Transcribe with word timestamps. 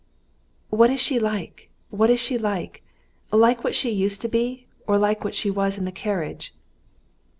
"What 0.71 0.89
is 0.89 0.99
she 0.99 1.19
like, 1.19 1.69
what 1.91 2.09
is 2.09 2.19
she 2.19 2.35
like? 2.39 2.81
Like 3.31 3.63
what 3.63 3.75
she 3.75 3.91
used 3.91 4.19
to 4.21 4.27
be, 4.27 4.65
or 4.87 4.97
like 4.97 5.23
what 5.23 5.35
she 5.35 5.51
was 5.51 5.77
in 5.77 5.85
the 5.85 5.91
carriage? 5.91 6.55